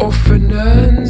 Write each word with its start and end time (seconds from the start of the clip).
offenen 0.00 1.06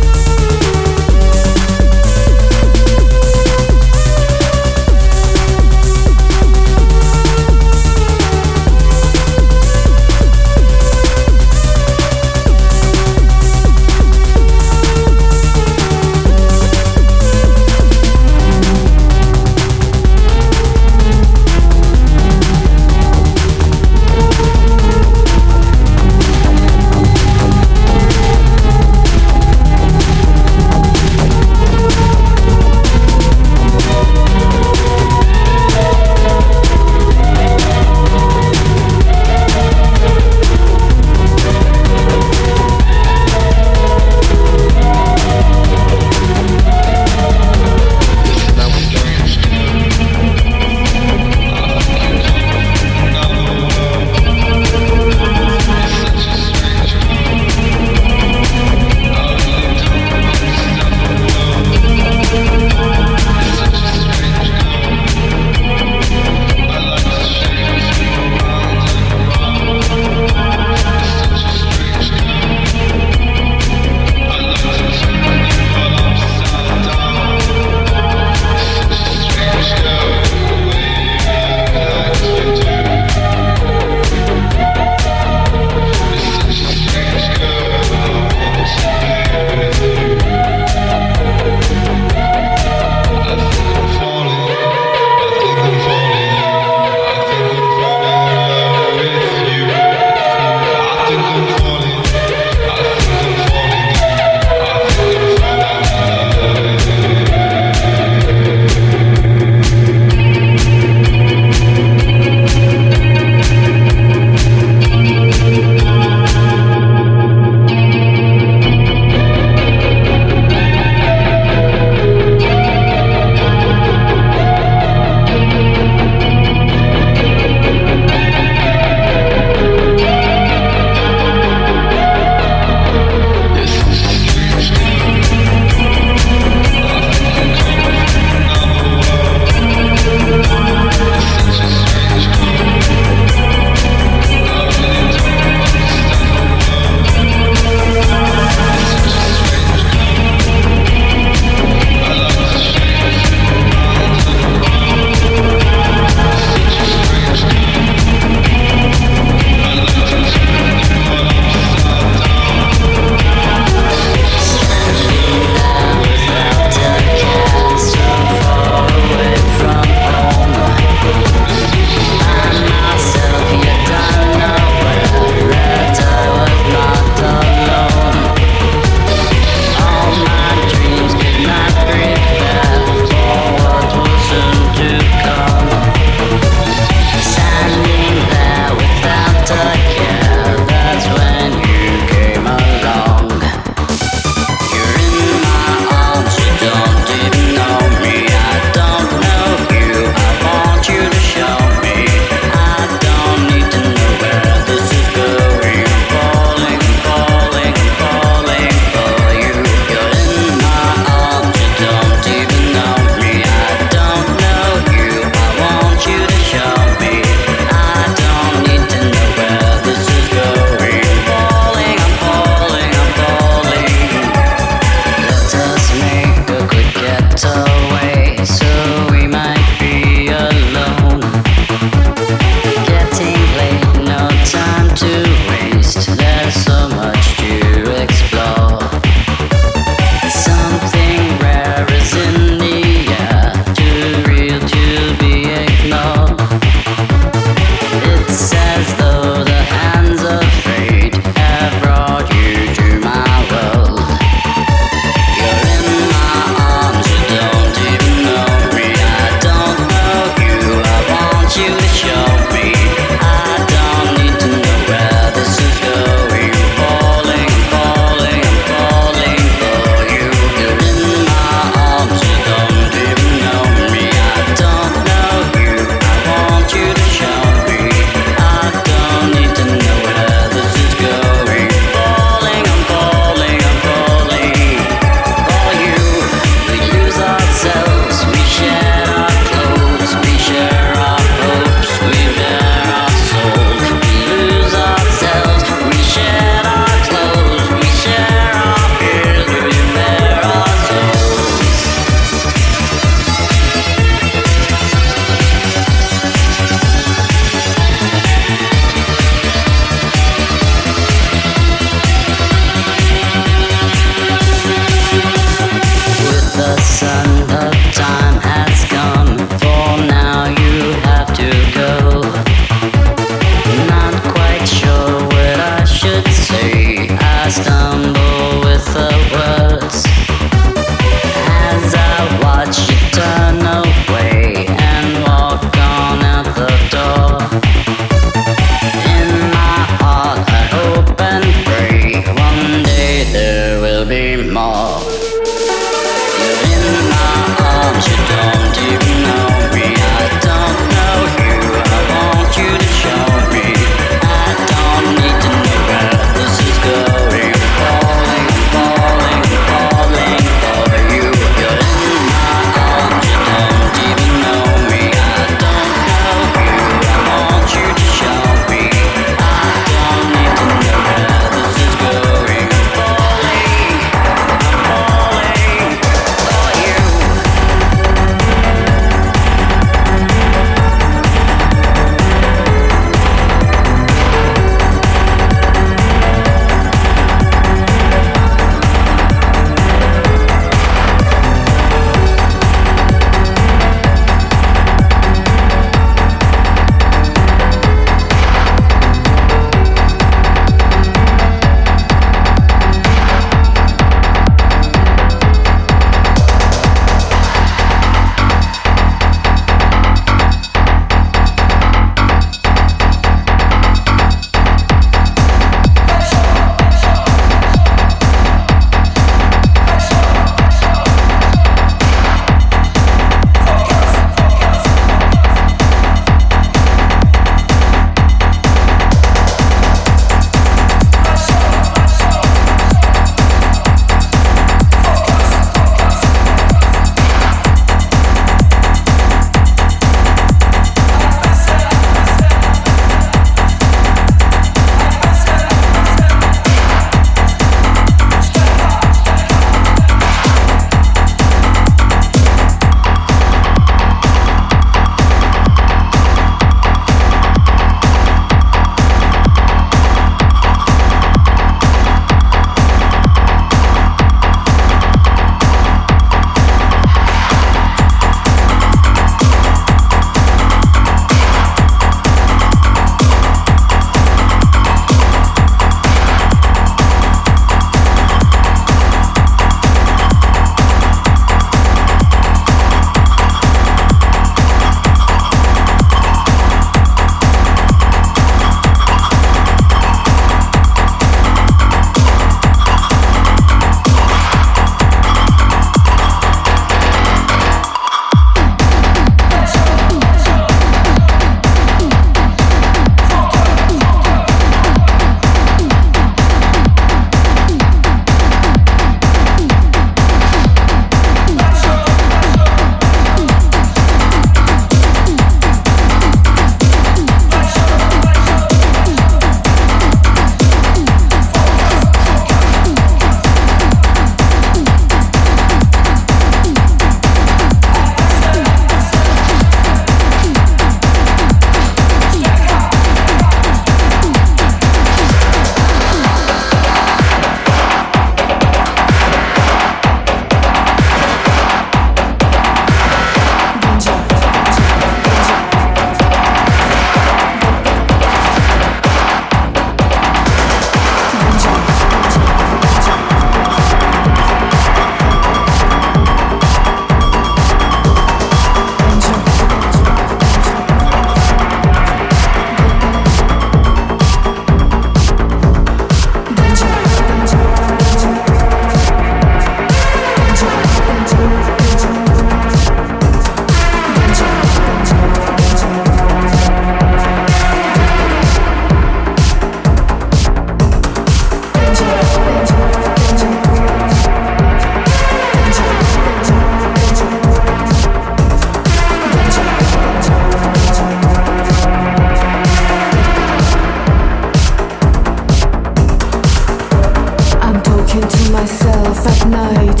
at 599.26 599.48
night. 599.48 600.00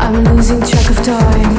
I'm 0.00 0.24
losing 0.24 0.60
track 0.60 0.90
of 0.90 1.02
time. 1.04 1.55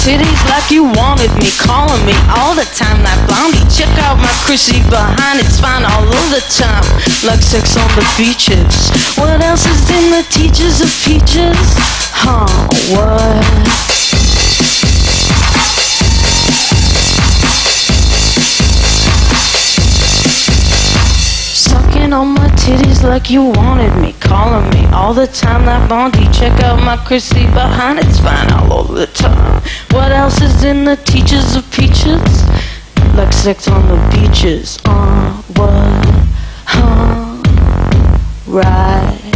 Titties 0.00 0.48
like 0.48 0.70
you 0.70 0.84
wanted 0.84 1.28
me, 1.36 1.50
calling 1.60 2.00
me 2.06 2.16
all 2.32 2.54
the 2.56 2.64
time. 2.72 3.04
That 3.04 3.20
blondie, 3.28 3.60
check 3.68 3.92
out 4.00 4.16
my 4.16 4.32
Chrissy 4.48 4.80
behind, 4.88 5.44
it's 5.44 5.60
fine 5.60 5.84
all 5.84 6.08
of 6.08 6.26
the 6.32 6.40
time. 6.48 6.80
Like 7.20 7.44
sex 7.44 7.76
on 7.76 7.84
the 7.92 8.06
beaches. 8.16 8.88
What 9.20 9.44
else 9.44 9.66
is 9.68 9.90
in 9.92 10.08
the 10.08 10.24
teaches 10.32 10.80
of 10.80 10.88
peaches? 11.04 11.52
Huh, 12.16 12.48
what? 12.96 13.44
Sucking 21.52 22.14
on 22.14 22.34
my 22.40 22.48
titties 22.56 23.02
like 23.02 23.28
you 23.28 23.42
wanted 23.44 23.94
me, 24.00 24.14
calling 24.30 24.70
me 24.70 24.86
all 24.94 25.12
the 25.12 25.26
time. 25.26 25.66
That 25.66 25.88
blondie, 25.88 26.30
check 26.30 26.52
out 26.62 26.78
my 26.84 26.96
Chrissy 27.04 27.46
behind, 27.46 27.98
it's 27.98 28.20
fine 28.20 28.52
all 28.52 28.84
the 28.84 29.08
time. 29.08 29.60
What 29.90 30.12
else 30.12 30.40
is 30.40 30.62
in 30.62 30.84
the 30.84 30.94
teaches 30.94 31.56
of 31.56 31.68
peaches? 31.72 32.22
Like 33.16 33.32
sex 33.32 33.66
on 33.66 33.82
the 33.88 33.98
beaches. 34.14 34.78
Uh, 34.84 35.32
what? 35.56 35.72
Huh? 36.64 37.42
Right. 38.46 39.29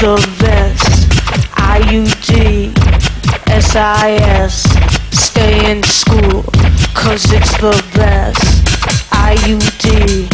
Best. 0.00 1.10
IUD, 1.56 2.72
SIS, 3.60 4.64
stay 5.12 5.70
in 5.70 5.82
school, 5.82 6.42
cause 6.94 7.30
it's 7.32 7.52
the 7.58 7.76
best. 7.94 8.40
IUD, 9.12 10.26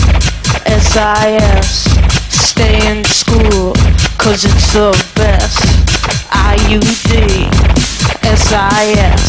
SIS, 0.71 1.85
stay 2.31 2.79
in 2.87 3.05
school, 3.07 3.73
cause 4.19 4.45
it's 4.45 4.73
the 4.73 4.93
best. 5.17 5.59
IUD, 6.31 7.51
SIS, 8.23 9.25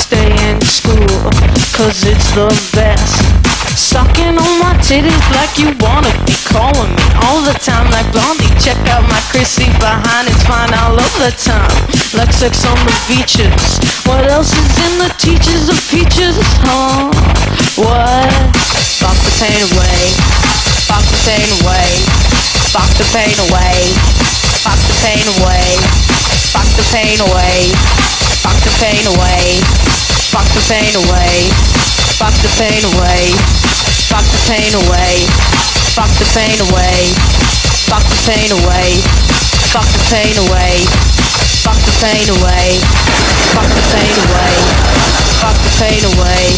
stay 0.00 0.32
in 0.48 0.60
school, 0.62 1.30
cause 1.76 2.04
it's 2.04 2.30
the 2.34 2.48
best. 2.74 2.87
On 4.88 4.94
titties 4.96 5.28
like 5.36 5.52
you 5.60 5.68
wanna 5.84 6.08
be 6.24 6.32
calling 6.48 6.88
me 6.96 7.06
all 7.28 7.44
the 7.44 7.52
time 7.60 7.90
like 7.92 8.08
Blondie. 8.08 8.48
Check 8.56 8.80
out 8.88 9.04
my 9.04 9.20
Chrissy 9.28 9.68
behind, 9.76 10.28
it's 10.32 10.40
fine 10.48 10.72
all 10.80 10.96
of 10.96 11.12
the 11.20 11.28
time. 11.36 11.76
Like 12.16 12.32
sex 12.32 12.64
on 12.64 12.78
the 12.88 12.96
beaches. 13.04 13.52
What 14.08 14.24
else 14.32 14.48
is 14.48 14.72
in 14.88 14.96
the 14.96 15.12
teaches 15.20 15.68
of 15.68 15.76
peaches? 15.92 16.40
Huh? 16.64 17.12
What? 17.76 18.32
Fuck 18.96 19.18
the 19.28 19.32
pain 19.36 19.60
away. 19.60 20.16
Fuck 20.88 21.04
the 21.04 21.20
pain 21.28 21.48
away. 21.60 21.88
Fuck 22.72 22.88
the 22.96 23.04
pain 23.12 23.36
away. 23.44 23.92
Fuck 24.64 24.80
the 24.88 24.96
pain 25.04 25.26
away. 25.36 25.84
Fuck 26.48 26.68
the 26.80 26.84
pain 26.88 27.20
away. 27.28 27.76
Fuck 28.40 28.56
the 28.64 28.72
pain 28.80 29.04
away. 29.04 29.60
Fuck 30.32 30.48
the 30.56 30.64
pain 30.64 30.96
away. 30.96 31.52
Fuck 32.16 32.32
the 32.40 32.48
pain 32.56 32.82
away. 32.96 33.87
Fuck 34.08 34.24
the 34.24 34.40
pain 34.48 34.72
away. 34.74 35.28
Fuck 35.92 36.08
the 36.18 36.24
pain 36.32 36.58
away. 36.60 37.12
Fuck 37.88 38.02
the 38.08 38.16
pain 38.24 38.50
away. 38.50 39.00
Fuck 39.68 39.84
the 39.84 40.00
pain 40.08 40.36
away. 40.48 40.88
Fuck 41.62 41.76
the 41.84 41.92
pain 42.00 42.28
away. 42.32 42.80
Fuck 43.52 43.68
the 43.68 43.84
pain 43.92 44.16
away. 44.24 44.56
Fuck 45.40 45.56
the 45.60 45.70
pain 45.76 46.02
away. 46.08 46.56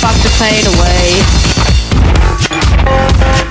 Fuck 0.00 0.16
the 0.24 0.32
pain 0.40 0.64
away. 3.44 3.49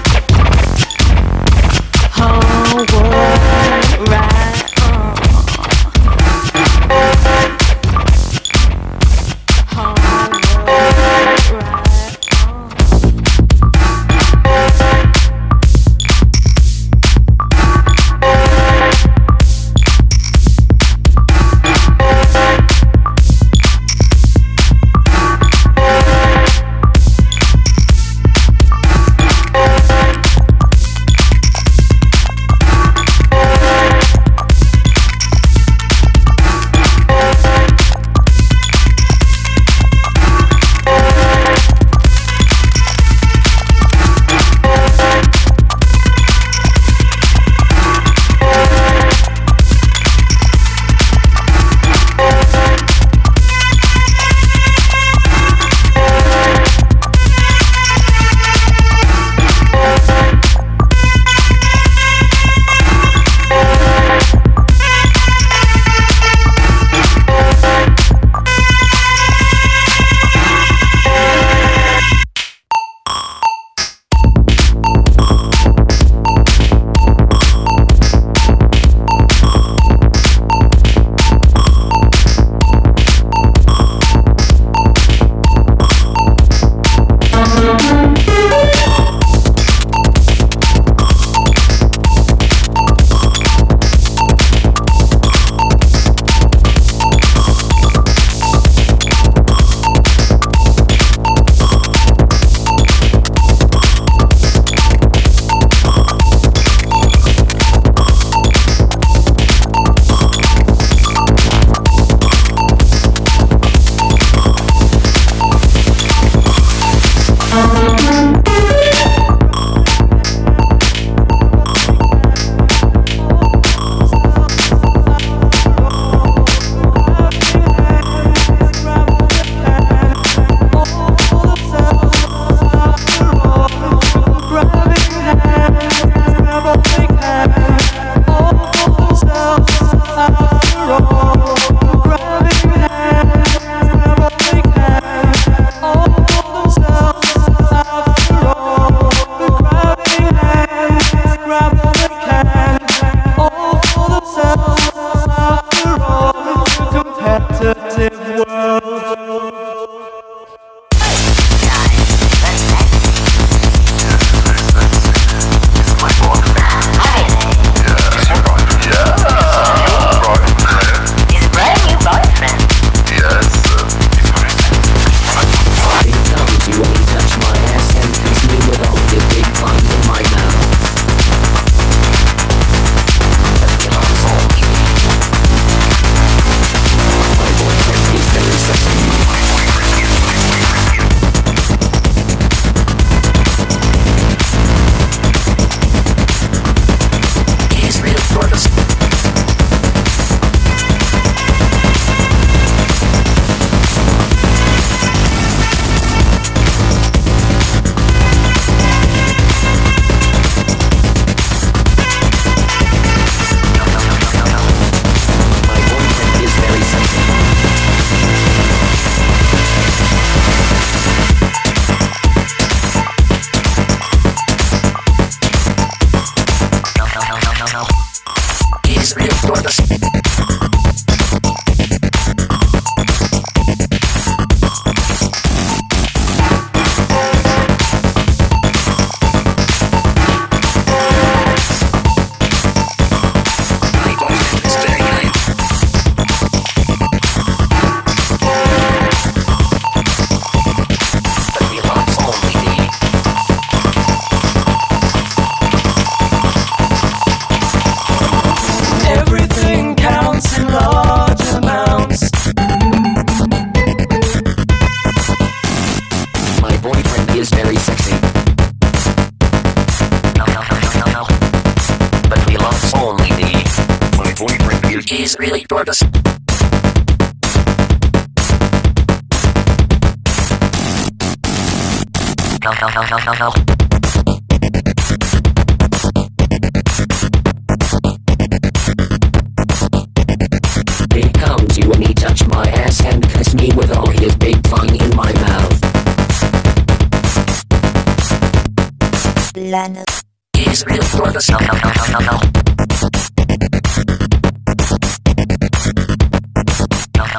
He's 300.57 300.83
no, 300.83 300.95
no, 300.95 301.01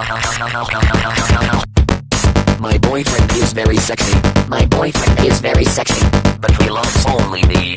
no, 0.06 0.22
no, 0.38 0.46
no, 0.46 0.62
no, 0.62 0.70
no, 1.02 1.10
no, 1.26 1.42
no. 1.50 1.58
My 2.60 2.78
boyfriend 2.78 3.32
is 3.32 3.52
very 3.52 3.78
sexy. 3.78 4.14
My 4.48 4.64
boyfriend 4.66 5.26
is 5.26 5.40
very 5.40 5.64
sexy. 5.64 6.06
But 6.40 6.52
he 6.62 6.70
loves 6.70 7.04
only 7.06 7.42
me. 7.48 7.74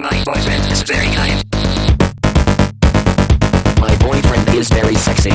My 0.00 0.22
boyfriend 0.24 0.72
is 0.72 0.82
very 0.84 1.14
kind. 1.14 1.44
My 3.78 3.94
boyfriend 3.96 4.48
is 4.54 4.70
very 4.70 4.94
sexy. 4.94 5.32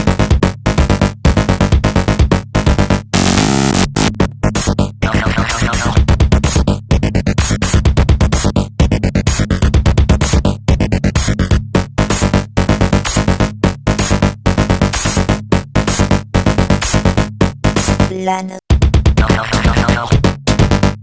No, 18.24 18.40
no, 18.40 19.44
no, 19.66 19.74
no, 19.74 19.88
no. 19.96 20.10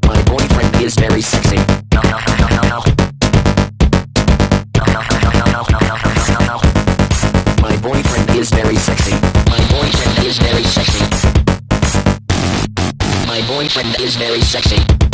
My 0.06 0.22
boyfriend 0.22 0.76
is 0.80 0.94
very 0.94 1.20
sexy. 1.20 1.56
No, 1.92 2.00
no, 2.02 2.18
no, 2.38 2.46
no, 2.46 2.62
no. 2.68 2.82
My 7.60 7.76
boyfriend 7.82 8.30
is 8.36 8.50
very 8.50 8.76
sexy. 8.76 9.14
My 9.50 9.58
boyfriend 9.68 10.26
is 10.28 10.38
very 10.38 10.62
sexy. 10.62 11.04
My 13.26 13.44
boyfriend 13.48 14.00
is 14.00 14.14
very 14.14 14.40
sexy. 14.40 15.07